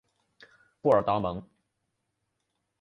[0.81, 1.47] 布尔达蒙。